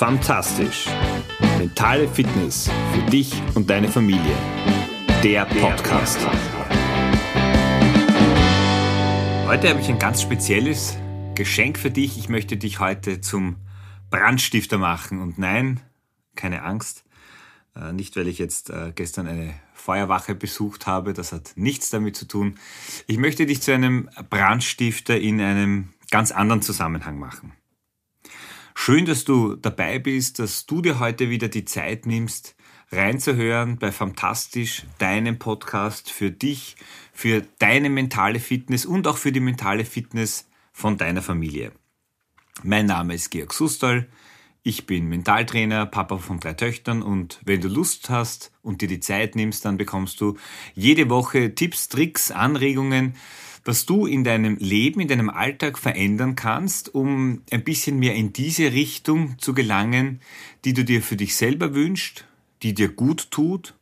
Fantastisch. 0.00 0.86
Mentale 1.58 2.08
Fitness 2.08 2.70
für 2.94 3.10
dich 3.10 3.34
und 3.54 3.68
deine 3.68 3.86
Familie. 3.86 4.34
Der 5.22 5.44
Podcast. 5.44 6.18
Heute 9.46 9.68
habe 9.68 9.78
ich 9.78 9.90
ein 9.90 9.98
ganz 9.98 10.22
spezielles 10.22 10.96
Geschenk 11.34 11.76
für 11.76 11.90
dich. 11.90 12.16
Ich 12.16 12.30
möchte 12.30 12.56
dich 12.56 12.80
heute 12.80 13.20
zum 13.20 13.56
Brandstifter 14.08 14.78
machen. 14.78 15.20
Und 15.20 15.36
nein, 15.36 15.80
keine 16.34 16.62
Angst. 16.62 17.04
Äh, 17.76 17.92
nicht, 17.92 18.16
weil 18.16 18.28
ich 18.28 18.38
jetzt 18.38 18.70
äh, 18.70 18.92
gestern 18.94 19.26
eine 19.26 19.52
Feuerwache 19.74 20.34
besucht 20.34 20.86
habe. 20.86 21.12
Das 21.12 21.30
hat 21.30 21.52
nichts 21.56 21.90
damit 21.90 22.16
zu 22.16 22.26
tun. 22.26 22.54
Ich 23.06 23.18
möchte 23.18 23.44
dich 23.44 23.60
zu 23.60 23.74
einem 23.74 24.08
Brandstifter 24.30 25.20
in 25.20 25.42
einem 25.42 25.90
ganz 26.10 26.32
anderen 26.32 26.62
Zusammenhang 26.62 27.18
machen. 27.18 27.52
Schön, 28.82 29.04
dass 29.04 29.24
du 29.24 29.56
dabei 29.56 29.98
bist, 29.98 30.38
dass 30.38 30.64
du 30.64 30.80
dir 30.80 31.00
heute 31.00 31.28
wieder 31.28 31.48
die 31.48 31.66
Zeit 31.66 32.06
nimmst, 32.06 32.56
reinzuhören 32.90 33.76
bei 33.76 33.92
Fantastisch, 33.92 34.84
deinem 34.96 35.38
Podcast 35.38 36.10
für 36.10 36.30
dich, 36.30 36.76
für 37.12 37.42
deine 37.58 37.90
mentale 37.90 38.40
Fitness 38.40 38.86
und 38.86 39.06
auch 39.06 39.18
für 39.18 39.32
die 39.32 39.40
mentale 39.40 39.84
Fitness 39.84 40.48
von 40.72 40.96
deiner 40.96 41.20
Familie. 41.20 41.72
Mein 42.62 42.86
Name 42.86 43.12
ist 43.12 43.28
Georg 43.28 43.52
Sustal. 43.52 44.08
Ich 44.62 44.86
bin 44.86 45.10
Mentaltrainer, 45.10 45.84
Papa 45.84 46.16
von 46.16 46.40
drei 46.40 46.54
Töchtern 46.54 47.02
und 47.02 47.38
wenn 47.44 47.60
du 47.60 47.68
Lust 47.68 48.08
hast 48.08 48.50
und 48.62 48.80
dir 48.80 48.88
die 48.88 49.00
Zeit 49.00 49.36
nimmst, 49.36 49.66
dann 49.66 49.76
bekommst 49.76 50.22
du 50.22 50.38
jede 50.74 51.10
Woche 51.10 51.54
Tipps, 51.54 51.90
Tricks, 51.90 52.30
Anregungen, 52.30 53.14
was 53.70 53.86
du 53.86 54.04
in 54.04 54.24
deinem 54.24 54.56
Leben, 54.56 54.98
in 54.98 55.06
deinem 55.06 55.30
Alltag 55.30 55.78
verändern 55.78 56.34
kannst, 56.34 56.92
um 56.92 57.42
ein 57.52 57.62
bisschen 57.62 58.00
mehr 58.00 58.16
in 58.16 58.32
diese 58.32 58.72
Richtung 58.72 59.38
zu 59.38 59.54
gelangen, 59.54 60.20
die 60.64 60.72
du 60.72 60.84
dir 60.84 61.00
für 61.00 61.14
dich 61.14 61.36
selber 61.36 61.72
wünschst, 61.72 62.24
die 62.64 62.74
dir 62.74 62.88
gut 62.88 63.30
tut, 63.30 63.74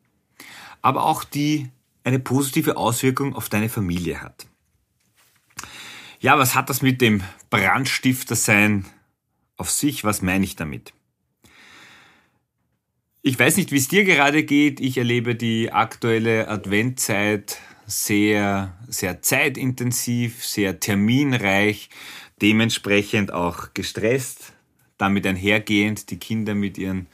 aber 0.82 1.04
auch 1.04 1.24
die 1.24 1.70
eine 2.04 2.18
positive 2.18 2.76
Auswirkung 2.76 3.34
auf 3.34 3.48
deine 3.48 3.70
Familie 3.70 4.20
hat. 4.20 4.46
Ja, 6.20 6.38
was 6.38 6.54
hat 6.54 6.68
das 6.68 6.82
mit 6.82 7.00
dem 7.00 7.22
Brandstifter 7.48 8.36
sein 8.36 8.84
auf 9.56 9.70
sich? 9.70 10.04
Was 10.04 10.20
meine 10.20 10.44
ich 10.44 10.54
damit? 10.54 10.92
Ich 13.22 13.38
weiß 13.38 13.56
nicht, 13.56 13.72
wie 13.72 13.78
es 13.78 13.88
dir 13.88 14.04
gerade 14.04 14.44
geht. 14.44 14.80
Ich 14.80 14.98
erlebe 14.98 15.34
die 15.34 15.72
aktuelle 15.72 16.48
Adventzeit 16.48 17.58
sehr, 17.88 18.74
sehr 18.86 19.22
zeitintensiv, 19.22 20.44
sehr 20.44 20.78
terminreich, 20.78 21.88
dementsprechend 22.42 23.32
auch 23.32 23.72
gestresst, 23.72 24.52
damit 24.98 25.26
einhergehend 25.26 26.10
die 26.10 26.18
Kinder 26.18 26.54
mit 26.54 26.76
ihren 26.76 27.06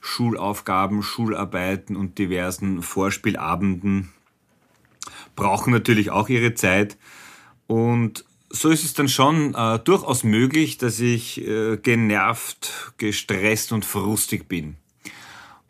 Schulaufgaben, 0.00 1.02
Schularbeiten 1.02 1.96
und 1.96 2.18
diversen 2.18 2.82
Vorspielabenden 2.82 4.12
brauchen 5.36 5.72
natürlich 5.72 6.10
auch 6.10 6.28
ihre 6.28 6.54
Zeit. 6.54 6.98
Und 7.68 8.24
so 8.50 8.70
ist 8.70 8.84
es 8.84 8.94
dann 8.94 9.08
schon 9.08 9.54
äh, 9.54 9.78
durchaus 9.78 10.24
möglich, 10.24 10.78
dass 10.78 10.98
ich 10.98 11.46
äh, 11.46 11.76
genervt, 11.76 12.92
gestresst 12.98 13.70
und 13.72 13.84
frustig 13.84 14.48
bin. 14.48 14.76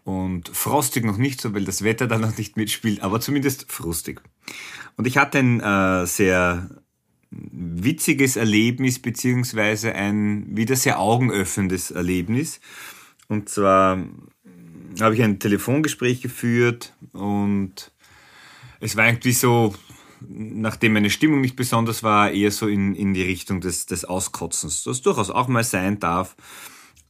Und 0.09 0.49
frostig 0.49 1.05
noch 1.05 1.19
nicht 1.19 1.39
so, 1.39 1.53
weil 1.53 1.67
das 1.67 1.85
Wetter 1.85 2.07
da 2.07 2.17
noch 2.17 2.39
nicht 2.39 2.57
mitspielt, 2.57 3.03
aber 3.03 3.21
zumindest 3.21 3.71
frustig. 3.71 4.23
Und 4.97 5.07
ich 5.07 5.19
hatte 5.19 5.37
ein 5.39 5.61
äh, 5.61 6.07
sehr 6.07 6.71
witziges 7.31 8.37
Erlebnis, 8.37 9.01
beziehungsweise 9.01 9.95
ein 9.95 10.57
wieder 10.57 10.77
sehr 10.77 10.99
augenöffnendes 10.99 11.91
Erlebnis. 11.91 12.59
Und 13.29 13.51
zwar 13.51 14.03
habe 14.99 15.15
ich 15.15 15.23
ein 15.23 15.41
Telefongespräch 15.41 16.23
geführt 16.23 16.95
und 17.13 17.93
es 18.81 18.97
war 18.97 19.09
irgendwie 19.09 19.33
so, 19.33 19.75
nachdem 20.27 20.95
meine 20.95 21.11
Stimmung 21.11 21.43
nicht 21.43 21.55
besonders 21.55 22.03
war, 22.03 22.31
eher 22.31 22.51
so 22.51 22.67
in, 22.67 22.95
in 22.95 23.13
die 23.13 23.25
Richtung 23.25 23.61
des, 23.61 23.85
des 23.85 24.07
Auskotzens, 24.07 24.85
das 24.85 25.03
durchaus 25.03 25.29
auch 25.29 25.49
mal 25.49 25.65
sein 25.65 26.01
darf. 26.01 26.35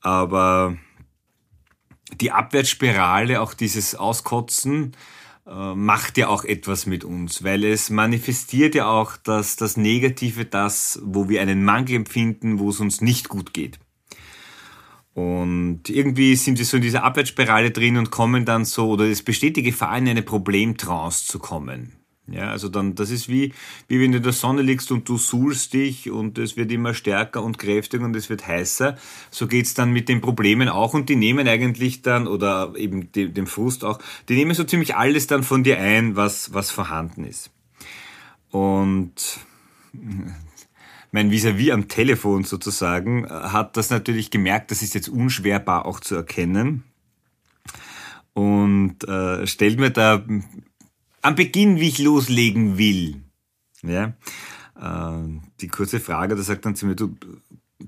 Aber 0.00 0.76
die 2.20 2.32
Abwärtsspirale, 2.32 3.40
auch 3.40 3.54
dieses 3.54 3.94
Auskotzen, 3.94 4.92
äh, 5.46 5.74
macht 5.74 6.18
ja 6.18 6.28
auch 6.28 6.44
etwas 6.44 6.86
mit 6.86 7.04
uns, 7.04 7.42
weil 7.42 7.64
es 7.64 7.90
manifestiert 7.90 8.74
ja 8.74 8.86
auch 8.86 9.16
das, 9.16 9.56
das 9.56 9.76
Negative, 9.76 10.44
das, 10.44 11.00
wo 11.02 11.28
wir 11.28 11.40
einen 11.40 11.64
Mangel 11.64 11.96
empfinden, 11.96 12.58
wo 12.58 12.70
es 12.70 12.80
uns 12.80 13.00
nicht 13.00 13.28
gut 13.28 13.54
geht. 13.54 13.78
Und 15.14 15.88
irgendwie 15.88 16.36
sind 16.36 16.58
wir 16.58 16.64
so 16.64 16.76
in 16.76 16.82
dieser 16.82 17.02
Abwärtsspirale 17.02 17.72
drin 17.72 17.96
und 17.96 18.10
kommen 18.10 18.44
dann 18.44 18.64
so, 18.64 18.90
oder 18.90 19.04
es 19.04 19.22
besteht 19.22 19.56
die 19.56 19.64
Gefahr, 19.64 19.98
in 19.98 20.08
eine 20.08 20.22
Problemtrance 20.22 21.26
zu 21.26 21.38
kommen. 21.40 21.97
Ja, 22.30 22.50
also 22.50 22.68
dann, 22.68 22.94
das 22.94 23.10
ist 23.10 23.28
wie, 23.28 23.54
wie 23.88 24.00
wenn 24.00 24.12
du 24.12 24.18
in 24.18 24.22
der 24.22 24.32
Sonne 24.32 24.60
liegst 24.60 24.92
und 24.92 25.08
du 25.08 25.16
suhlst 25.16 25.72
dich 25.72 26.10
und 26.10 26.36
es 26.36 26.56
wird 26.56 26.70
immer 26.70 26.92
stärker 26.92 27.42
und 27.42 27.58
kräftiger 27.58 28.04
und 28.04 28.14
es 28.14 28.28
wird 28.28 28.46
heißer. 28.46 28.96
So 29.30 29.46
geht's 29.46 29.72
dann 29.74 29.92
mit 29.92 30.08
den 30.08 30.20
Problemen 30.20 30.68
auch 30.68 30.92
und 30.92 31.08
die 31.08 31.16
nehmen 31.16 31.48
eigentlich 31.48 32.02
dann, 32.02 32.26
oder 32.26 32.74
eben 32.76 33.10
dem, 33.12 33.32
dem 33.32 33.46
Frust 33.46 33.84
auch, 33.84 33.98
die 34.28 34.34
nehmen 34.34 34.54
so 34.54 34.64
ziemlich 34.64 34.94
alles 34.94 35.26
dann 35.26 35.42
von 35.42 35.64
dir 35.64 35.78
ein, 35.78 36.16
was, 36.16 36.52
was 36.52 36.70
vorhanden 36.70 37.24
ist. 37.24 37.50
Und 38.50 39.40
mein 41.10 41.30
Vis-à-vis 41.30 41.68
-vis 41.68 41.72
am 41.72 41.88
Telefon 41.88 42.44
sozusagen 42.44 43.26
hat 43.28 43.78
das 43.78 43.88
natürlich 43.88 44.30
gemerkt, 44.30 44.70
das 44.70 44.82
ist 44.82 44.94
jetzt 44.94 45.08
unschwerbar 45.08 45.86
auch 45.86 46.00
zu 46.00 46.14
erkennen 46.14 46.84
und 48.34 49.02
äh, 49.08 49.46
stellt 49.46 49.80
mir 49.80 49.90
da 49.90 50.22
am 51.28 51.34
Beginn, 51.34 51.78
wie 51.78 51.88
ich 51.88 51.98
loslegen 51.98 52.78
will. 52.78 53.22
Ja, 53.82 54.14
äh, 54.80 55.40
die 55.60 55.68
kurze 55.68 56.00
Frage, 56.00 56.34
da 56.34 56.42
sagt 56.42 56.64
dann 56.64 56.74
zu 56.74 56.86
mir, 56.86 56.96
du, 56.96 57.14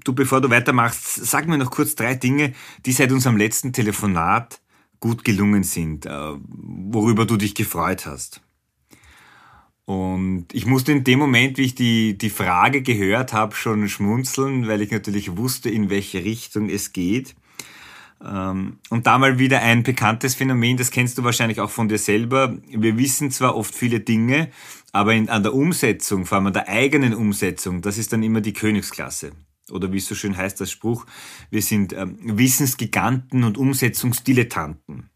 du, 0.05 0.15
bevor 0.15 0.41
du 0.41 0.51
weitermachst, 0.51 1.25
sag 1.27 1.49
mir 1.49 1.59
noch 1.59 1.71
kurz 1.71 1.95
drei 1.95 2.15
Dinge, 2.15 2.53
die 2.84 2.93
seit 2.93 3.11
unserem 3.11 3.37
letzten 3.37 3.73
Telefonat 3.73 4.61
gut 5.00 5.25
gelungen 5.25 5.62
sind, 5.62 6.06
äh, 6.06 6.11
worüber 6.11 7.25
du 7.25 7.37
dich 7.39 7.55
gefreut 7.55 8.06
hast. 8.06 8.43
Und 9.87 10.47
ich 10.53 10.67
musste 10.67 10.93
in 10.93 11.03
dem 11.03 11.19
Moment, 11.19 11.56
wie 11.56 11.65
ich 11.65 11.75
die, 11.75 12.17
die 12.17 12.31
Frage 12.31 12.83
gehört 12.83 13.33
habe, 13.33 13.56
schon 13.56 13.89
schmunzeln, 13.89 14.69
weil 14.69 14.83
ich 14.83 14.93
natürlich 14.93 15.37
wusste, 15.37 15.71
in 15.71 15.91
welche 15.91 16.23
Richtung 16.23 16.69
es 16.69 16.93
geht. 16.93 17.34
Ähm, 18.25 18.78
und 18.91 19.06
da 19.06 19.19
mal 19.19 19.38
wieder 19.38 19.60
ein 19.60 19.82
bekanntes 19.82 20.34
Phänomen, 20.34 20.76
das 20.76 20.91
kennst 20.91 21.16
du 21.19 21.25
wahrscheinlich 21.25 21.60
auch 21.60 21.70
von 21.70 21.88
dir 21.88 21.98
selber. 21.98 22.56
Wir 22.69 22.98
wissen 22.98 23.31
zwar 23.31 23.56
oft 23.56 23.75
viele 23.75 24.00
Dinge, 24.00 24.50
aber 24.92 25.14
in, 25.14 25.28
an 25.28 25.42
der 25.42 25.54
Umsetzung, 25.54 26.26
vor 26.26 26.36
allem 26.36 26.48
an 26.48 26.53
der 26.53 26.69
eigenen 26.69 27.14
Umsetzung, 27.14 27.82
das 27.82 27.98
ist 27.98 28.12
dann 28.12 28.22
immer 28.22 28.41
die 28.41 28.53
Königsklasse. 28.53 29.32
Oder 29.70 29.92
wie 29.92 29.98
es 29.98 30.06
so 30.06 30.14
schön 30.14 30.36
heißt, 30.36 30.60
das 30.60 30.70
Spruch, 30.70 31.06
wir 31.50 31.62
sind 31.62 31.92
ähm, 31.92 32.19
Wissensgiganten 32.20 33.44
und 33.44 33.56
Umsetzungsdilettanten. 33.56 35.08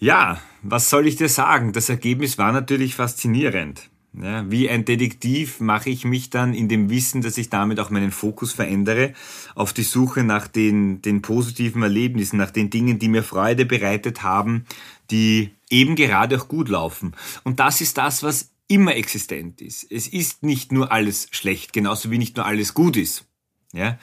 Ja, 0.00 0.40
was 0.62 0.90
soll 0.90 1.06
ich 1.06 1.16
dir 1.16 1.28
sagen? 1.28 1.72
Das 1.72 1.88
Ergebnis 1.88 2.38
war 2.38 2.52
natürlich 2.52 2.94
faszinierend. 2.94 3.90
Ja, 4.20 4.50
wie 4.50 4.68
ein 4.68 4.84
Detektiv 4.84 5.60
mache 5.60 5.90
ich 5.90 6.04
mich 6.04 6.30
dann 6.30 6.52
in 6.52 6.68
dem 6.68 6.90
Wissen, 6.90 7.22
dass 7.22 7.38
ich 7.38 7.50
damit 7.50 7.78
auch 7.78 7.90
meinen 7.90 8.10
Fokus 8.10 8.52
verändere, 8.52 9.12
auf 9.54 9.72
die 9.72 9.84
Suche 9.84 10.24
nach 10.24 10.48
den, 10.48 11.02
den 11.02 11.22
positiven 11.22 11.82
Erlebnissen, 11.82 12.36
nach 12.36 12.50
den 12.50 12.70
Dingen, 12.70 12.98
die 12.98 13.08
mir 13.08 13.22
Freude 13.22 13.64
bereitet 13.64 14.22
haben, 14.24 14.64
die 15.10 15.50
eben 15.70 15.94
gerade 15.94 16.40
auch 16.40 16.48
gut 16.48 16.68
laufen. 16.68 17.14
Und 17.44 17.60
das 17.60 17.80
ist 17.80 17.96
das, 17.96 18.22
was 18.22 18.50
immer 18.66 18.96
existent 18.96 19.60
ist. 19.60 19.90
Es 19.90 20.08
ist 20.08 20.42
nicht 20.42 20.72
nur 20.72 20.90
alles 20.90 21.28
schlecht, 21.30 21.72
genauso 21.72 22.10
wie 22.10 22.18
nicht 22.18 22.36
nur 22.36 22.46
alles 22.46 22.74
gut 22.74 22.96
ist. 22.96 23.24
Ja? 23.72 23.98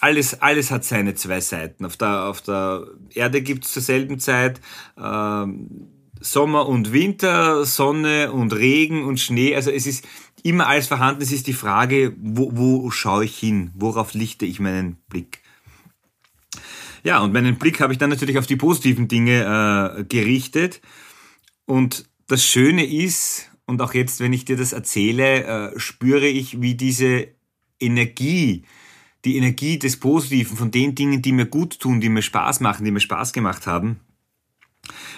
Alles, 0.00 0.40
alles 0.40 0.70
hat 0.70 0.84
seine 0.84 1.14
zwei 1.14 1.40
Seiten. 1.40 1.84
Auf 1.84 1.96
der, 1.96 2.24
auf 2.24 2.40
der 2.40 2.86
Erde 3.14 3.42
gibt 3.42 3.64
es 3.64 3.72
zur 3.72 3.82
selben 3.82 4.18
Zeit 4.18 4.60
ähm, 4.98 5.88
Sommer 6.20 6.68
und 6.68 6.92
Winter, 6.92 7.64
Sonne 7.64 8.32
und 8.32 8.54
Regen 8.54 9.04
und 9.04 9.18
Schnee. 9.18 9.54
Also 9.54 9.70
es 9.70 9.86
ist 9.86 10.06
immer 10.42 10.66
alles 10.66 10.86
vorhanden. 10.86 11.22
Es 11.22 11.32
ist 11.32 11.46
die 11.46 11.54
Frage, 11.54 12.14
wo, 12.18 12.50
wo 12.54 12.90
schaue 12.90 13.24
ich 13.24 13.38
hin? 13.38 13.70
Worauf 13.74 14.14
lichte 14.14 14.46
ich 14.46 14.60
meinen 14.60 14.96
Blick? 15.08 15.40
Ja, 17.02 17.20
und 17.20 17.32
meinen 17.32 17.56
Blick 17.56 17.80
habe 17.80 17.92
ich 17.92 17.98
dann 17.98 18.10
natürlich 18.10 18.38
auf 18.38 18.46
die 18.46 18.56
positiven 18.56 19.08
Dinge 19.08 19.96
äh, 19.98 20.04
gerichtet. 20.04 20.82
Und 21.64 22.04
das 22.26 22.44
Schöne 22.44 22.84
ist, 22.84 23.50
und 23.66 23.80
auch 23.80 23.94
jetzt, 23.94 24.20
wenn 24.20 24.32
ich 24.32 24.44
dir 24.44 24.56
das 24.56 24.72
erzähle, 24.72 25.44
äh, 25.72 25.78
spüre 25.78 26.26
ich, 26.26 26.60
wie 26.60 26.74
diese 26.74 27.28
Energie, 27.78 28.64
die 29.24 29.36
Energie 29.36 29.78
des 29.78 29.98
Positiven, 29.98 30.56
von 30.56 30.70
den 30.70 30.94
Dingen, 30.94 31.22
die 31.22 31.32
mir 31.32 31.46
gut 31.46 31.80
tun, 31.80 32.00
die 32.00 32.08
mir 32.08 32.22
Spaß 32.22 32.60
machen, 32.60 32.84
die 32.84 32.90
mir 32.90 33.00
Spaß 33.00 33.32
gemacht 33.32 33.66
haben, 33.66 34.00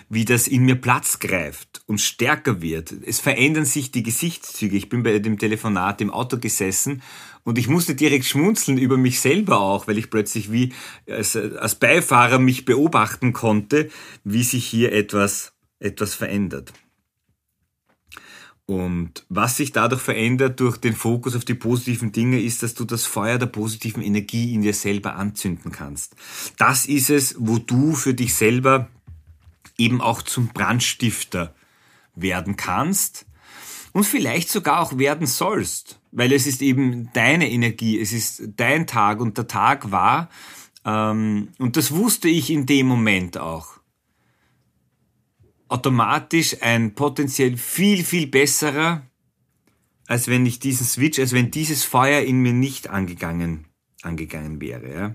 wie 0.08 0.24
das 0.24 0.48
in 0.48 0.64
mir 0.64 0.76
Platz 0.76 1.18
greift 1.18 1.82
und 1.86 2.00
stärker 2.00 2.62
wird. 2.62 2.92
Es 3.04 3.20
verändern 3.20 3.64
sich 3.64 3.90
die 3.90 4.02
Gesichtszüge. 4.02 4.76
Ich 4.76 4.88
bin 4.88 5.02
bei 5.02 5.18
dem 5.18 5.38
Telefonat 5.38 6.00
im 6.00 6.10
Auto 6.10 6.38
gesessen 6.38 7.02
Und 7.44 7.58
ich 7.58 7.68
musste 7.68 7.94
direkt 7.94 8.24
schmunzeln 8.24 8.78
über 8.78 8.96
mich 8.96 9.20
selber 9.20 9.60
auch, 9.60 9.88
weil 9.88 9.98
ich 9.98 10.10
plötzlich 10.10 10.52
wie 10.52 10.72
als, 11.08 11.36
als 11.36 11.74
Beifahrer 11.74 12.38
mich 12.38 12.64
beobachten 12.64 13.32
konnte, 13.32 13.90
wie 14.24 14.44
sich 14.44 14.64
hier 14.64 14.92
etwas, 14.92 15.52
etwas 15.80 16.14
verändert. 16.14 16.72
Und 18.66 19.26
was 19.28 19.56
sich 19.56 19.72
dadurch 19.72 20.00
verändert 20.00 20.60
durch 20.60 20.76
den 20.76 20.94
Fokus 20.94 21.34
auf 21.34 21.44
die 21.44 21.54
positiven 21.54 22.12
Dinge, 22.12 22.40
ist, 22.40 22.62
dass 22.62 22.74
du 22.74 22.84
das 22.84 23.04
Feuer 23.04 23.38
der 23.38 23.46
positiven 23.46 24.02
Energie 24.02 24.54
in 24.54 24.62
dir 24.62 24.72
selber 24.72 25.16
anzünden 25.16 25.72
kannst. 25.72 26.14
Das 26.58 26.86
ist 26.86 27.10
es, 27.10 27.34
wo 27.38 27.58
du 27.58 27.94
für 27.94 28.14
dich 28.14 28.34
selber 28.34 28.88
eben 29.82 30.00
auch 30.00 30.22
zum 30.22 30.48
Brandstifter 30.48 31.54
werden 32.14 32.56
kannst 32.56 33.26
und 33.92 34.04
vielleicht 34.04 34.48
sogar 34.48 34.80
auch 34.80 34.98
werden 34.98 35.26
sollst, 35.26 36.00
weil 36.12 36.32
es 36.32 36.46
ist 36.46 36.62
eben 36.62 37.10
deine 37.12 37.50
Energie, 37.50 38.00
es 38.00 38.12
ist 38.12 38.42
dein 38.56 38.86
Tag 38.86 39.20
und 39.20 39.36
der 39.38 39.48
Tag 39.48 39.90
war, 39.90 40.28
ähm, 40.84 41.48
und 41.58 41.76
das 41.76 41.92
wusste 41.92 42.28
ich 42.28 42.50
in 42.50 42.66
dem 42.66 42.86
Moment 42.86 43.38
auch, 43.38 43.80
automatisch 45.68 46.56
ein 46.60 46.94
potenziell 46.94 47.56
viel, 47.56 48.04
viel 48.04 48.26
besserer, 48.26 49.06
als 50.06 50.28
wenn 50.28 50.44
ich 50.44 50.58
diesen 50.58 50.86
Switch, 50.86 51.18
als 51.18 51.32
wenn 51.32 51.50
dieses 51.50 51.84
Feuer 51.84 52.22
in 52.22 52.40
mir 52.40 52.52
nicht 52.52 52.88
angegangen, 52.90 53.66
angegangen 54.02 54.60
wäre. 54.60 54.94
Ja. 54.94 55.14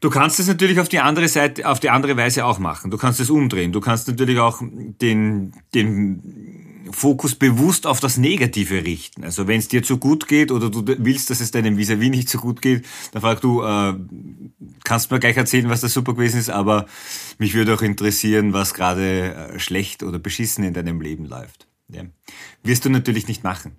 Du 0.00 0.10
kannst 0.10 0.38
es 0.38 0.46
natürlich 0.46 0.78
auf 0.78 0.88
die 0.88 1.00
andere 1.00 1.26
Seite, 1.28 1.66
auf 1.68 1.80
die 1.80 1.90
andere 1.90 2.16
Weise 2.16 2.44
auch 2.44 2.58
machen. 2.58 2.90
Du 2.90 2.98
kannst 2.98 3.18
es 3.18 3.30
umdrehen. 3.30 3.72
Du 3.72 3.80
kannst 3.80 4.08
natürlich 4.08 4.38
auch 4.38 4.60
den, 4.60 5.54
den 5.74 6.86
Fokus 6.90 7.34
bewusst 7.34 7.86
auf 7.86 7.98
das 8.00 8.18
Negative 8.18 8.84
richten. 8.84 9.24
Also 9.24 9.46
wenn 9.48 9.58
es 9.58 9.68
dir 9.68 9.82
zu 9.82 9.98
gut 9.98 10.28
geht 10.28 10.52
oder 10.52 10.70
du 10.70 10.82
willst, 10.86 11.30
dass 11.30 11.40
es 11.40 11.50
deinem 11.50 11.78
Vis-a-vis 11.78 12.10
nicht 12.10 12.28
so 12.28 12.38
gut 12.38 12.60
geht, 12.60 12.84
dann 13.12 13.22
frag 13.22 13.40
du, 13.40 13.62
äh, 13.62 13.94
kannst 14.84 15.10
mir 15.10 15.18
gleich 15.18 15.36
erzählen, 15.36 15.70
was 15.70 15.80
da 15.80 15.88
super 15.88 16.14
gewesen 16.14 16.38
ist, 16.38 16.50
aber 16.50 16.86
mich 17.38 17.54
würde 17.54 17.74
auch 17.74 17.82
interessieren, 17.82 18.52
was 18.52 18.74
gerade 18.74 19.34
äh, 19.34 19.58
schlecht 19.58 20.02
oder 20.02 20.18
beschissen 20.18 20.62
in 20.64 20.74
deinem 20.74 21.00
Leben 21.00 21.24
läuft. 21.24 21.66
Ja. 21.88 22.02
Wirst 22.62 22.84
du 22.84 22.90
natürlich 22.90 23.28
nicht 23.28 23.44
machen. 23.44 23.76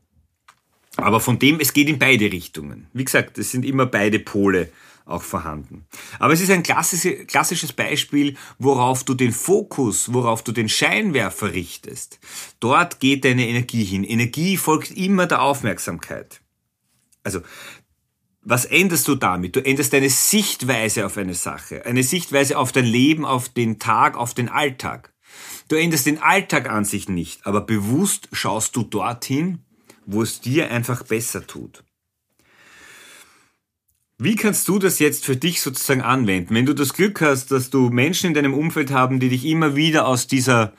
Aber 0.96 1.20
von 1.20 1.38
dem, 1.38 1.60
es 1.60 1.74
geht 1.74 1.90
in 1.90 2.00
beide 2.00 2.32
Richtungen. 2.32 2.88
Wie 2.92 3.06
gesagt, 3.06 3.38
es 3.38 3.52
sind 3.52 3.66
immer 3.66 3.86
beide 3.86 4.18
Pole 4.18 4.70
auch 5.08 5.24
vorhanden. 5.24 5.86
Aber 6.20 6.34
es 6.34 6.42
ist 6.42 6.52
ein 6.52 6.64
klassisches 6.64 7.74
Beispiel, 7.74 8.36
worauf 8.60 9.04
du 9.04 9.14
den 9.14 9.32
Fokus, 9.32 10.14
worauf 10.14 10.44
du 10.44 10.52
den 10.52 10.70
Scheinwerfer 10.70 11.54
richtest. 11.54 12.20
Dort 12.60 13.00
geht 13.00 13.26
deine 13.26 13.48
Energie 13.48 13.84
hin. 13.84 14.04
Energie 14.04 14.58
folgt 14.58 14.92
immer 14.92 15.26
der 15.26 15.42
Aufmerksamkeit. 15.42 16.42
Also, 17.24 17.42
was 18.42 18.66
änderst 18.66 19.08
du 19.08 19.16
damit? 19.16 19.56
Du 19.56 19.60
änderst 19.60 19.92
deine 19.92 20.10
Sichtweise 20.10 21.06
auf 21.06 21.18
eine 21.18 21.34
Sache, 21.34 21.86
eine 21.86 22.04
Sichtweise 22.04 22.58
auf 22.58 22.72
dein 22.72 22.86
Leben, 22.86 23.26
auf 23.26 23.50
den 23.50 23.80
Tag, 23.80 24.16
auf 24.16 24.34
den 24.34 24.48
Alltag. 24.48 25.14
Du 25.68 25.76
änderst 25.76 26.06
den 26.06 26.22
Alltag 26.22 26.70
an 26.70 26.86
sich 26.86 27.10
nicht, 27.10 27.46
aber 27.46 27.60
bewusst 27.60 28.30
schaust 28.32 28.76
du 28.78 28.84
dorthin, 28.84 29.66
wo 30.06 30.22
es 30.22 30.40
dir 30.40 30.72
einfach 30.72 31.04
besser 31.04 31.46
tut. 31.46 31.84
Wie 34.20 34.36
kannst 34.36 34.68
du 34.68 34.80
das 34.80 34.98
jetzt 34.98 35.26
für 35.26 35.36
dich 35.36 35.62
sozusagen 35.62 36.02
anwenden? 36.02 36.56
Wenn 36.56 36.66
du 36.66 36.74
das 36.74 36.94
Glück 36.94 37.22
hast, 37.22 37.52
dass 37.52 37.70
du 37.70 37.90
Menschen 37.90 38.30
in 38.30 38.34
deinem 38.34 38.56
Umfeld 38.56 38.90
haben, 38.90 39.20
die 39.20 39.30
dich 39.30 39.46
immer 39.46 39.76
wieder 39.76 40.08
aus 40.08 40.26
dieser, 40.26 40.74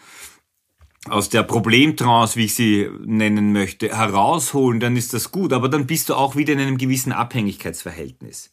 aus 1.09 1.29
der 1.29 1.45
Problemtrance, 1.45 2.35
wie 2.35 2.47
ich 2.47 2.57
sie 2.57 2.91
nennen 3.05 3.53
möchte, 3.53 3.97
herausholen, 3.97 4.81
dann 4.81 4.97
ist 4.97 5.15
das 5.15 5.31
gut. 5.31 5.53
Aber 5.53 5.69
dann 5.69 5.87
bist 5.87 6.09
du 6.09 6.17
auch 6.17 6.35
wieder 6.35 6.53
in 6.53 6.59
einem 6.59 6.79
gewissen 6.79 7.13
Abhängigkeitsverhältnis. 7.13 8.53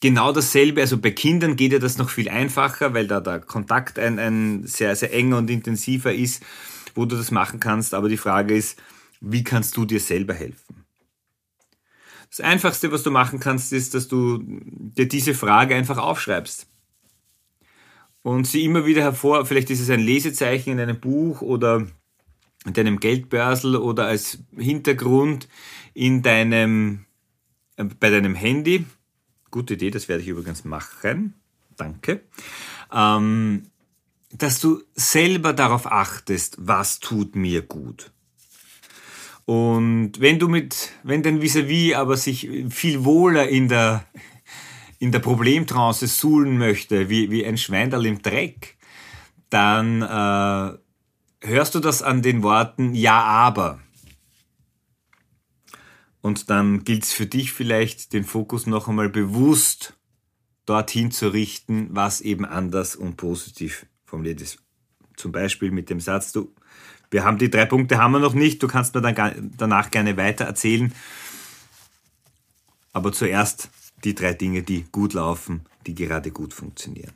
Genau 0.00 0.30
dasselbe, 0.30 0.82
also 0.82 0.98
bei 0.98 1.10
Kindern 1.10 1.56
geht 1.56 1.72
ja 1.72 1.80
das 1.80 1.98
noch 1.98 2.10
viel 2.10 2.28
einfacher, 2.28 2.94
weil 2.94 3.08
da 3.08 3.20
der 3.20 3.40
Kontakt 3.40 3.98
ein, 3.98 4.20
ein 4.20 4.64
sehr, 4.64 4.94
sehr 4.94 5.12
enger 5.12 5.38
und 5.38 5.50
intensiver 5.50 6.14
ist, 6.14 6.40
wo 6.94 7.04
du 7.04 7.16
das 7.16 7.32
machen 7.32 7.58
kannst. 7.58 7.94
Aber 7.94 8.08
die 8.08 8.16
Frage 8.16 8.54
ist, 8.54 8.80
wie 9.20 9.42
kannst 9.42 9.76
du 9.76 9.84
dir 9.86 9.98
selber 9.98 10.34
helfen? 10.34 10.85
Das 12.36 12.44
Einfachste, 12.44 12.92
was 12.92 13.02
du 13.02 13.10
machen 13.10 13.40
kannst, 13.40 13.72
ist, 13.72 13.94
dass 13.94 14.08
du 14.08 14.42
dir 14.42 15.08
diese 15.08 15.32
Frage 15.32 15.74
einfach 15.74 15.96
aufschreibst. 15.96 16.66
Und 18.20 18.46
sie 18.46 18.62
immer 18.62 18.84
wieder 18.84 19.00
hervor, 19.00 19.46
vielleicht 19.46 19.70
ist 19.70 19.80
es 19.80 19.88
ein 19.88 20.00
Lesezeichen 20.00 20.72
in 20.72 20.80
einem 20.80 21.00
Buch 21.00 21.40
oder 21.40 21.86
in 22.66 22.72
deinem 22.74 23.00
Geldbörsel 23.00 23.76
oder 23.76 24.06
als 24.06 24.40
Hintergrund 24.54 25.48
in 25.94 26.20
deinem, 26.20 27.06
äh, 27.76 27.84
bei 27.84 28.10
deinem 28.10 28.34
Handy. 28.34 28.84
Gute 29.50 29.74
Idee, 29.74 29.90
das 29.90 30.08
werde 30.08 30.22
ich 30.22 30.28
übrigens 30.28 30.64
machen. 30.64 31.32
Danke. 31.78 32.20
Ähm, 32.92 33.70
dass 34.30 34.60
du 34.60 34.82
selber 34.94 35.54
darauf 35.54 35.90
achtest, 35.90 36.56
was 36.58 37.00
tut 37.00 37.34
mir 37.34 37.62
gut. 37.62 38.10
Und 39.46 40.20
wenn 40.20 40.40
du 40.40 40.48
mit, 40.48 40.90
wenn 41.04 41.22
dein 41.22 41.40
Vis-a-vis 41.40 41.94
aber 41.94 42.16
sich 42.16 42.50
viel 42.68 43.04
wohler 43.04 43.48
in 43.48 43.68
der, 43.68 44.04
in 44.98 45.12
der 45.12 45.20
Problemtrance 45.20 46.06
suhlen 46.08 46.58
möchte, 46.58 47.08
wie, 47.08 47.30
wie 47.30 47.46
ein 47.46 47.56
Schweinderl 47.56 48.06
im 48.06 48.20
Dreck, 48.20 48.76
dann 49.48 50.02
äh, 50.02 51.46
hörst 51.46 51.74
du 51.76 51.80
das 51.80 52.02
an 52.02 52.22
den 52.22 52.42
Worten 52.42 52.92
Ja, 52.94 53.22
aber. 53.22 53.80
Und 56.22 56.50
dann 56.50 56.82
gilt 56.82 57.04
es 57.04 57.12
für 57.12 57.26
dich 57.26 57.52
vielleicht, 57.52 58.12
den 58.12 58.24
Fokus 58.24 58.66
noch 58.66 58.88
einmal 58.88 59.08
bewusst 59.08 59.94
dorthin 60.64 61.12
zu 61.12 61.28
richten, 61.28 61.86
was 61.90 62.20
eben 62.20 62.44
anders 62.44 62.96
und 62.96 63.16
positiv 63.16 63.86
formuliert 64.04 64.40
ist. 64.40 64.58
Zum 65.16 65.30
Beispiel 65.30 65.70
mit 65.70 65.88
dem 65.88 66.00
Satz, 66.00 66.32
du, 66.32 66.52
wir 67.10 67.24
haben 67.24 67.38
die 67.38 67.50
drei 67.50 67.66
Punkte 67.66 67.98
haben 67.98 68.12
wir 68.12 68.18
noch 68.18 68.34
nicht. 68.34 68.62
Du 68.62 68.68
kannst 68.68 68.94
mir 68.94 69.00
dann 69.00 69.52
danach 69.56 69.90
gerne 69.90 70.16
weiter 70.16 70.44
erzählen. 70.44 70.92
Aber 72.92 73.12
zuerst 73.12 73.70
die 74.04 74.14
drei 74.14 74.34
Dinge, 74.34 74.62
die 74.62 74.86
gut 74.90 75.12
laufen, 75.12 75.66
die 75.86 75.94
gerade 75.94 76.30
gut 76.30 76.52
funktionieren. 76.54 77.12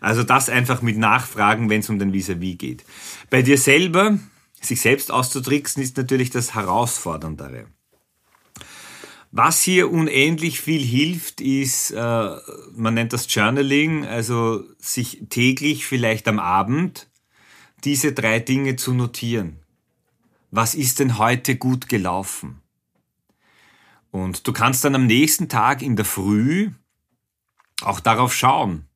Also 0.00 0.22
das 0.22 0.48
einfach 0.48 0.82
mit 0.82 0.98
Nachfragen, 0.98 1.70
wenn 1.70 1.80
es 1.80 1.88
um 1.88 1.98
den 1.98 2.12
Vis-a-vis 2.12 2.54
-vis 2.54 2.58
geht. 2.58 2.84
Bei 3.30 3.42
dir 3.42 3.56
selber, 3.56 4.18
sich 4.60 4.80
selbst 4.80 5.10
auszutricksen, 5.10 5.82
ist 5.82 5.96
natürlich 5.96 6.30
das 6.30 6.54
Herausforderndere. 6.54 7.66
Was 9.30 9.62
hier 9.62 9.90
unendlich 9.90 10.60
viel 10.60 10.82
hilft, 10.82 11.40
ist, 11.40 11.90
äh, 11.90 12.36
man 12.76 12.94
nennt 12.94 13.12
das 13.12 13.26
Journaling, 13.34 14.04
also 14.04 14.62
sich 14.78 15.22
täglich 15.28 15.86
vielleicht 15.86 16.28
am 16.28 16.38
Abend 16.38 17.08
diese 17.84 18.12
drei 18.12 18.40
Dinge 18.40 18.76
zu 18.76 18.94
notieren. 18.94 19.58
Was 20.50 20.74
ist 20.74 21.00
denn 21.00 21.18
heute 21.18 21.56
gut 21.56 21.88
gelaufen? 21.88 22.62
Und 24.10 24.46
du 24.46 24.52
kannst 24.52 24.84
dann 24.84 24.94
am 24.94 25.06
nächsten 25.06 25.48
Tag 25.48 25.82
in 25.82 25.96
der 25.96 26.04
Früh 26.04 26.70
auch 27.82 28.00
darauf 28.00 28.32
schauen. 28.32 28.86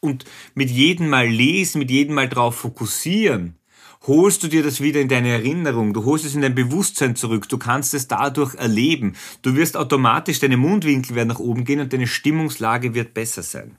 Und 0.00 0.24
mit 0.54 0.70
jedem 0.70 1.08
Mal 1.08 1.26
lesen, 1.26 1.80
mit 1.80 1.90
jedem 1.90 2.14
Mal 2.14 2.28
darauf 2.28 2.56
fokussieren, 2.56 3.58
holst 4.06 4.42
du 4.42 4.48
dir 4.48 4.62
das 4.62 4.80
wieder 4.80 5.00
in 5.00 5.08
deine 5.08 5.30
Erinnerung, 5.30 5.92
du 5.92 6.04
holst 6.04 6.24
es 6.24 6.34
in 6.36 6.42
dein 6.42 6.54
Bewusstsein 6.54 7.16
zurück, 7.16 7.48
du 7.48 7.58
kannst 7.58 7.92
es 7.92 8.06
dadurch 8.06 8.54
erleben. 8.54 9.16
Du 9.42 9.56
wirst 9.56 9.76
automatisch, 9.76 10.38
deine 10.38 10.56
Mundwinkel 10.56 11.16
werden 11.16 11.28
nach 11.28 11.40
oben 11.40 11.64
gehen 11.64 11.80
und 11.80 11.92
deine 11.92 12.06
Stimmungslage 12.06 12.94
wird 12.94 13.14
besser 13.14 13.42
sein. 13.42 13.78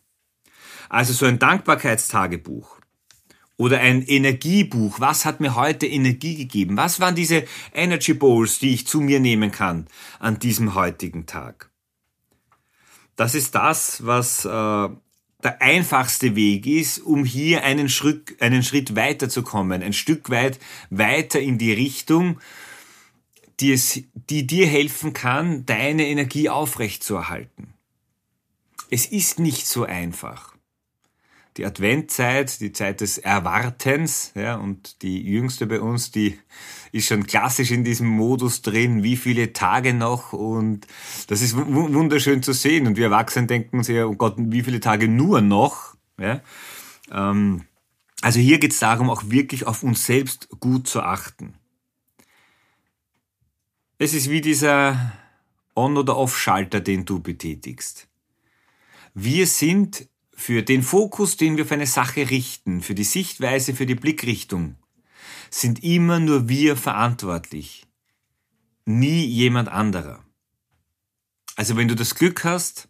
Also 0.89 1.13
so 1.13 1.25
ein 1.25 1.39
Dankbarkeitstagebuch 1.39 2.76
oder 3.57 3.79
ein 3.79 4.03
Energiebuch. 4.03 4.99
Was 4.99 5.25
hat 5.25 5.39
mir 5.39 5.55
heute 5.55 5.87
Energie 5.87 6.35
gegeben? 6.35 6.77
Was 6.77 6.99
waren 6.99 7.15
diese 7.15 7.45
Energy 7.73 8.13
Bowls, 8.13 8.59
die 8.59 8.73
ich 8.73 8.87
zu 8.87 9.01
mir 9.01 9.19
nehmen 9.19 9.51
kann 9.51 9.87
an 10.19 10.39
diesem 10.39 10.75
heutigen 10.75 11.25
Tag? 11.25 11.69
Das 13.15 13.33
ist 13.33 13.55
das, 13.55 14.05
was 14.05 14.45
äh, 14.45 14.49
der 14.49 15.61
einfachste 15.61 16.35
Weg 16.35 16.67
ist, 16.67 16.99
um 16.99 17.25
hier 17.25 17.63
einen 17.63 17.89
Schritt, 17.89 18.39
einen 18.41 18.61
Schritt 18.61 18.95
weiterzukommen, 18.95 19.81
ein 19.81 19.93
Stück 19.93 20.29
weit 20.29 20.59
weiter 20.91 21.39
in 21.39 21.57
die 21.57 21.73
Richtung, 21.73 22.39
die, 23.59 23.71
es, 23.71 24.03
die 24.13 24.45
dir 24.45 24.67
helfen 24.67 25.13
kann, 25.13 25.65
deine 25.65 26.05
Energie 26.07 26.47
aufrechtzuerhalten. 26.47 27.73
Es 28.91 29.07
ist 29.07 29.39
nicht 29.39 29.65
so 29.65 29.83
einfach 29.83 30.56
die 31.57 31.65
Adventzeit, 31.65 32.59
die 32.61 32.71
Zeit 32.71 33.01
des 33.01 33.17
Erwartens, 33.17 34.31
ja, 34.35 34.55
und 34.55 35.01
die 35.01 35.23
jüngste 35.23 35.65
bei 35.65 35.81
uns, 35.81 36.11
die 36.11 36.37
ist 36.91 37.07
schon 37.07 37.25
klassisch 37.25 37.71
in 37.71 37.83
diesem 37.83 38.07
Modus 38.07 38.61
drin, 38.61 39.03
wie 39.03 39.17
viele 39.17 39.53
Tage 39.53 39.93
noch 39.93 40.33
und 40.33 40.87
das 41.27 41.41
ist 41.41 41.55
wunderschön 41.55 42.43
zu 42.43 42.53
sehen 42.53 42.87
und 42.87 42.95
wir 42.95 43.05
Erwachsenen 43.05 43.47
denken 43.47 43.79
uns 43.79 43.87
ja, 43.87 44.05
oh 44.05 44.15
Gott, 44.15 44.35
wie 44.37 44.63
viele 44.63 44.79
Tage 44.79 45.07
nur 45.07 45.41
noch, 45.41 45.95
ja. 46.19 46.41
Ähm, 47.11 47.63
also 48.21 48.39
hier 48.39 48.59
geht 48.59 48.71
es 48.71 48.79
darum, 48.79 49.09
auch 49.09 49.29
wirklich 49.29 49.67
auf 49.67 49.83
uns 49.83 50.05
selbst 50.05 50.49
gut 50.59 50.87
zu 50.87 51.01
achten. 51.01 51.55
Es 53.99 54.13
ist 54.13 54.29
wie 54.29 54.41
dieser 54.41 55.13
On- 55.75 55.97
oder 55.97 56.17
Off-Schalter, 56.17 56.81
den 56.81 57.05
du 57.05 57.19
betätigst. 57.19 58.07
Wir 59.13 59.47
sind 59.47 60.07
für 60.39 60.61
den 60.61 60.83
Fokus, 60.83 61.35
den 61.35 61.57
wir 61.57 61.63
auf 61.63 61.71
eine 61.71 61.87
Sache 61.87 62.29
richten, 62.29 62.81
für 62.81 62.93
die 62.93 63.03
Sichtweise, 63.03 63.73
für 63.73 63.87
die 63.87 63.95
Blickrichtung, 63.95 64.75
sind 65.49 65.83
immer 65.83 66.19
nur 66.19 66.47
wir 66.47 66.77
verantwortlich. 66.77 67.87
Nie 68.85 69.25
jemand 69.25 69.67
anderer. 69.67 70.23
Also 71.55 71.75
wenn 71.75 71.87
du 71.87 71.95
das 71.95 72.13
Glück 72.13 72.43
hast, 72.43 72.87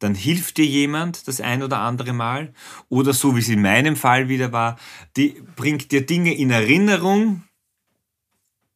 dann 0.00 0.16
hilft 0.16 0.56
dir 0.56 0.66
jemand 0.66 1.28
das 1.28 1.40
ein 1.40 1.62
oder 1.62 1.78
andere 1.78 2.12
Mal. 2.12 2.52
Oder 2.88 3.12
so 3.12 3.36
wie 3.36 3.40
es 3.40 3.48
in 3.48 3.62
meinem 3.62 3.94
Fall 3.94 4.28
wieder 4.28 4.50
war, 4.50 4.76
die 5.16 5.40
bringt 5.54 5.92
dir 5.92 6.04
Dinge 6.04 6.34
in 6.34 6.50
Erinnerung. 6.50 7.44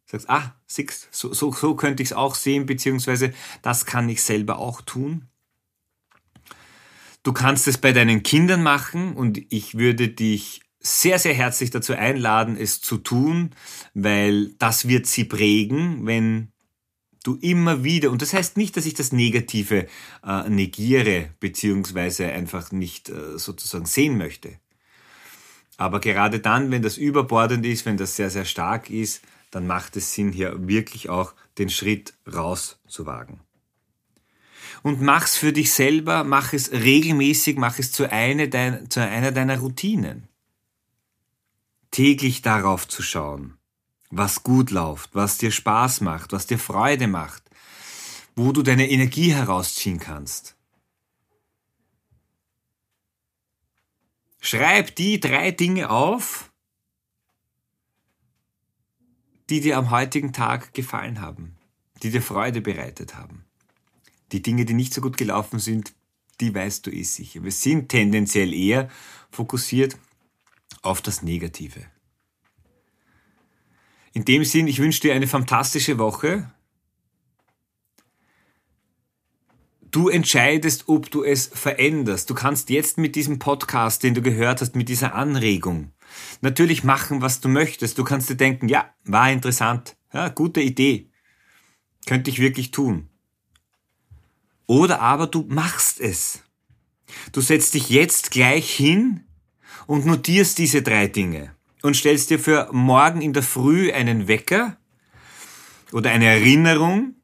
Sagst, 0.06 0.30
ah, 0.30 0.54
siehst, 0.66 1.08
so, 1.10 1.34
so, 1.34 1.50
so 1.50 1.74
könnte 1.74 2.04
ich 2.04 2.10
es 2.10 2.12
auch 2.12 2.36
sehen, 2.36 2.64
beziehungsweise 2.64 3.34
das 3.62 3.86
kann 3.86 4.08
ich 4.08 4.22
selber 4.22 4.58
auch 4.58 4.82
tun. 4.82 5.28
Du 7.24 7.32
kannst 7.32 7.66
es 7.68 7.78
bei 7.78 7.92
deinen 7.92 8.22
Kindern 8.22 8.62
machen 8.62 9.14
und 9.14 9.40
ich 9.48 9.78
würde 9.78 10.08
dich 10.08 10.60
sehr, 10.78 11.18
sehr 11.18 11.32
herzlich 11.32 11.70
dazu 11.70 11.94
einladen, 11.94 12.58
es 12.58 12.82
zu 12.82 12.98
tun, 12.98 13.52
weil 13.94 14.48
das 14.58 14.88
wird 14.88 15.06
sie 15.06 15.24
prägen, 15.24 16.04
wenn 16.06 16.52
du 17.22 17.36
immer 17.36 17.82
wieder, 17.82 18.10
und 18.10 18.20
das 18.20 18.34
heißt 18.34 18.58
nicht, 18.58 18.76
dass 18.76 18.84
ich 18.84 18.92
das 18.92 19.10
Negative 19.10 19.86
äh, 20.22 20.50
negiere, 20.50 21.30
beziehungsweise 21.40 22.26
einfach 22.26 22.70
nicht 22.72 23.08
äh, 23.08 23.38
sozusagen 23.38 23.86
sehen 23.86 24.18
möchte. 24.18 24.58
Aber 25.78 26.00
gerade 26.00 26.40
dann, 26.40 26.70
wenn 26.70 26.82
das 26.82 26.98
überbordend 26.98 27.64
ist, 27.64 27.86
wenn 27.86 27.96
das 27.96 28.16
sehr, 28.16 28.28
sehr 28.28 28.44
stark 28.44 28.90
ist, 28.90 29.22
dann 29.50 29.66
macht 29.66 29.96
es 29.96 30.12
Sinn, 30.12 30.30
hier 30.30 30.68
wirklich 30.68 31.08
auch 31.08 31.32
den 31.56 31.70
Schritt 31.70 32.12
raus 32.30 32.78
zu 32.86 33.06
wagen 33.06 33.40
und 34.82 35.00
mach's 35.00 35.36
für 35.36 35.52
dich 35.52 35.72
selber, 35.72 36.24
mach 36.24 36.52
es 36.52 36.72
regelmäßig, 36.72 37.56
mach 37.56 37.78
es 37.78 37.92
zu, 37.92 38.10
eine 38.10 38.48
dein, 38.48 38.90
zu 38.90 39.00
einer 39.00 39.32
deiner 39.32 39.58
Routinen. 39.58 40.28
Täglich 41.90 42.42
darauf 42.42 42.88
zu 42.88 43.02
schauen, 43.02 43.56
was 44.10 44.42
gut 44.42 44.70
läuft, 44.70 45.14
was 45.14 45.38
dir 45.38 45.50
Spaß 45.50 46.00
macht, 46.00 46.32
was 46.32 46.46
dir 46.46 46.58
Freude 46.58 47.06
macht, 47.06 47.42
wo 48.34 48.52
du 48.52 48.62
deine 48.62 48.90
Energie 48.90 49.32
herausziehen 49.32 50.00
kannst. 50.00 50.56
Schreib 54.40 54.94
die 54.96 55.20
drei 55.20 55.52
Dinge 55.52 55.88
auf, 55.88 56.50
die 59.50 59.60
dir 59.60 59.78
am 59.78 59.90
heutigen 59.90 60.32
Tag 60.32 60.74
gefallen 60.74 61.20
haben, 61.20 61.56
die 62.02 62.10
dir 62.10 62.22
Freude 62.22 62.60
bereitet 62.60 63.14
haben. 63.14 63.44
Die 64.34 64.42
Dinge, 64.42 64.64
die 64.64 64.74
nicht 64.74 64.92
so 64.92 65.00
gut 65.00 65.16
gelaufen 65.16 65.60
sind, 65.60 65.92
die 66.40 66.52
weißt 66.52 66.84
du 66.84 66.90
eh 66.90 67.04
sicher. 67.04 67.44
Wir 67.44 67.52
sind 67.52 67.88
tendenziell 67.88 68.52
eher 68.52 68.90
fokussiert 69.30 69.96
auf 70.82 71.00
das 71.00 71.22
Negative. 71.22 71.86
In 74.12 74.24
dem 74.24 74.44
Sinn, 74.44 74.66
ich 74.66 74.80
wünsche 74.80 75.02
dir 75.02 75.14
eine 75.14 75.28
fantastische 75.28 75.98
Woche. 75.98 76.52
Du 79.92 80.08
entscheidest, 80.08 80.88
ob 80.88 81.12
du 81.12 81.22
es 81.22 81.46
veränderst. 81.46 82.28
Du 82.28 82.34
kannst 82.34 82.70
jetzt 82.70 82.98
mit 82.98 83.14
diesem 83.14 83.38
Podcast, 83.38 84.02
den 84.02 84.14
du 84.14 84.20
gehört 84.20 84.60
hast, 84.60 84.74
mit 84.74 84.88
dieser 84.88 85.14
Anregung, 85.14 85.92
natürlich 86.40 86.82
machen, 86.82 87.22
was 87.22 87.40
du 87.40 87.48
möchtest. 87.48 87.98
Du 87.98 88.02
kannst 88.02 88.28
dir 88.30 88.36
denken, 88.36 88.68
ja, 88.68 88.92
war 89.04 89.30
interessant, 89.30 89.96
ja, 90.12 90.28
gute 90.28 90.60
Idee, 90.60 91.12
könnte 92.04 92.30
ich 92.30 92.40
wirklich 92.40 92.72
tun. 92.72 93.10
Oder 94.66 95.00
aber 95.00 95.26
du 95.26 95.44
machst 95.48 96.00
es. 96.00 96.42
Du 97.32 97.40
setzt 97.40 97.74
dich 97.74 97.90
jetzt 97.90 98.30
gleich 98.30 98.70
hin 98.70 99.24
und 99.86 100.06
notierst 100.06 100.58
diese 100.58 100.82
drei 100.82 101.06
Dinge 101.06 101.54
und 101.82 101.96
stellst 101.96 102.30
dir 102.30 102.38
für 102.38 102.68
morgen 102.72 103.20
in 103.20 103.32
der 103.32 103.42
Früh 103.42 103.92
einen 103.92 104.26
Wecker 104.26 104.76
oder 105.92 106.10
eine 106.10 106.26
Erinnerung, 106.26 107.14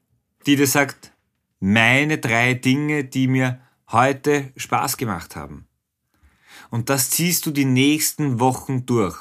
die 0.45 0.55
dir 0.55 0.67
sagt, 0.67 1.13
meine 1.59 2.19
drei 2.19 2.53
Dinge, 2.53 3.03
die 3.03 3.27
mir 3.27 3.61
heute 3.89 4.51
Spaß 4.55 4.97
gemacht 4.97 5.35
haben. 5.35 5.67
Und 6.69 6.89
das 6.89 7.09
ziehst 7.09 7.45
du 7.45 7.51
die 7.51 7.65
nächsten 7.65 8.39
Wochen 8.39 8.85
durch. 8.85 9.17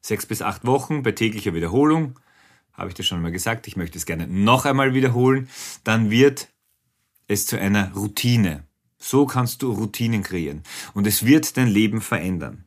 Sechs 0.00 0.26
bis 0.26 0.42
acht 0.42 0.64
Wochen 0.64 1.02
bei 1.02 1.12
täglicher 1.12 1.54
Wiederholung 1.54 2.18
habe 2.80 2.88
ich 2.88 2.94
dir 2.94 3.02
schon 3.02 3.20
mal 3.20 3.30
gesagt, 3.30 3.66
ich 3.66 3.76
möchte 3.76 3.98
es 3.98 4.06
gerne 4.06 4.26
noch 4.26 4.64
einmal 4.64 4.94
wiederholen, 4.94 5.48
dann 5.84 6.10
wird 6.10 6.48
es 7.28 7.46
zu 7.46 7.60
einer 7.60 7.92
Routine. 7.92 8.64
So 8.98 9.26
kannst 9.26 9.62
du 9.62 9.72
Routinen 9.72 10.22
kreieren 10.22 10.62
und 10.94 11.06
es 11.06 11.24
wird 11.24 11.56
dein 11.56 11.68
Leben 11.68 12.00
verändern. 12.00 12.64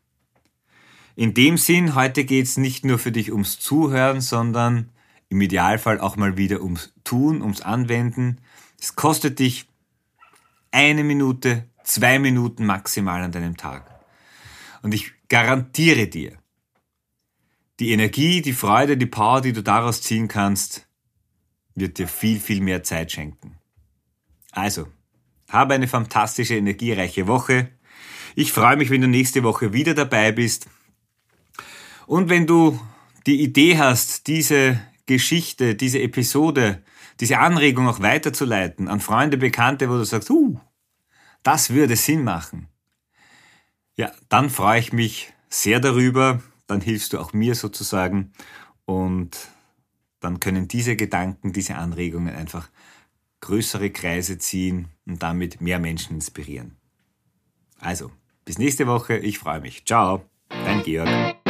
In 1.15 1.33
dem 1.33 1.57
Sinn, 1.57 1.95
heute 1.95 2.25
geht 2.25 2.45
es 2.45 2.57
nicht 2.57 2.85
nur 2.85 2.99
für 2.99 3.11
dich 3.11 3.31
ums 3.31 3.59
Zuhören, 3.59 4.21
sondern 4.21 4.89
im 5.29 5.41
Idealfall 5.41 5.99
auch 5.99 6.15
mal 6.15 6.37
wieder 6.37 6.61
ums 6.61 6.93
Tun, 7.03 7.41
ums 7.41 7.61
Anwenden. 7.61 8.39
Es 8.79 8.95
kostet 8.95 9.39
dich 9.39 9.67
eine 10.71 11.03
Minute, 11.03 11.67
zwei 11.83 12.19
Minuten 12.19 12.65
maximal 12.65 13.21
an 13.23 13.31
deinem 13.31 13.57
Tag. 13.57 13.89
Und 14.83 14.93
ich 14.93 15.11
garantiere 15.27 16.07
dir, 16.07 16.37
die 17.79 17.91
Energie, 17.91 18.41
die 18.41 18.53
Freude, 18.53 18.97
die 18.97 19.05
Power, 19.05 19.41
die 19.41 19.53
du 19.53 19.63
daraus 19.63 20.01
ziehen 20.01 20.27
kannst, 20.27 20.87
wird 21.75 21.97
dir 21.97 22.07
viel, 22.07 22.39
viel 22.39 22.61
mehr 22.61 22.83
Zeit 22.83 23.11
schenken. 23.11 23.57
Also, 24.51 24.87
habe 25.49 25.73
eine 25.73 25.87
fantastische, 25.87 26.55
energiereiche 26.55 27.27
Woche. 27.27 27.69
Ich 28.35 28.51
freue 28.51 28.77
mich, 28.77 28.89
wenn 28.89 29.01
du 29.01 29.07
nächste 29.07 29.43
Woche 29.43 29.73
wieder 29.73 29.93
dabei 29.93 30.31
bist. 30.31 30.67
Und 32.05 32.29
wenn 32.29 32.47
du 32.47 32.79
die 33.25 33.41
Idee 33.41 33.77
hast, 33.77 34.27
diese 34.27 34.79
Geschichte, 35.05 35.75
diese 35.75 36.01
Episode, 36.01 36.83
diese 37.19 37.39
Anregung 37.39 37.87
auch 37.87 38.01
weiterzuleiten 38.01 38.87
an 38.87 38.99
Freunde, 38.99 39.37
Bekannte, 39.37 39.89
wo 39.89 39.93
du 39.93 40.03
sagst, 40.03 40.29
uh, 40.29 40.59
das 41.43 41.71
würde 41.71 41.95
Sinn 41.95 42.23
machen. 42.23 42.67
Ja, 43.95 44.11
dann 44.29 44.49
freue 44.49 44.79
ich 44.79 44.93
mich 44.93 45.33
sehr 45.49 45.79
darüber 45.79 46.41
dann 46.73 46.81
hilfst 46.81 47.13
du 47.13 47.19
auch 47.19 47.33
mir 47.33 47.55
sozusagen 47.55 48.33
und 48.85 49.49
dann 50.19 50.39
können 50.39 50.67
diese 50.67 50.95
Gedanken, 50.95 51.53
diese 51.53 51.75
Anregungen 51.75 52.33
einfach 52.33 52.69
größere 53.41 53.91
Kreise 53.91 54.37
ziehen 54.37 54.87
und 55.05 55.21
damit 55.21 55.61
mehr 55.61 55.79
Menschen 55.79 56.15
inspirieren. 56.15 56.77
Also, 57.79 58.11
bis 58.45 58.57
nächste 58.57 58.87
Woche, 58.87 59.17
ich 59.17 59.39
freue 59.39 59.61
mich. 59.61 59.85
Ciao, 59.85 60.23
dein 60.49 60.81
Georg. 60.83 61.42